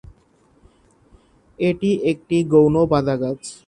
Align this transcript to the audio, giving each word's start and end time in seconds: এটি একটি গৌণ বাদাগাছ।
এটি 1.59 1.89
একটি 2.11 2.37
গৌণ 2.51 2.75
বাদাগাছ। 2.91 3.41